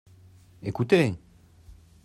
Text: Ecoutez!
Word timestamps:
Ecoutez! 0.69 1.13